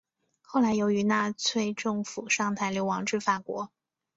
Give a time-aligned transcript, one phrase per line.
[0.41, 3.71] 后来由于纳粹政府上台流亡至法国。